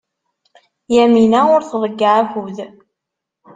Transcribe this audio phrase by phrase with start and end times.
[0.95, 2.57] Yamina ur tḍeyyeɛ akud.